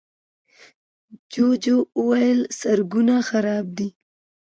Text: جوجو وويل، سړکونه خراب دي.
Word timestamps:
جوجو 1.31 1.77
وويل، 1.99 2.39
سړکونه 2.59 3.15
خراب 3.29 3.65
دي. 3.77 3.89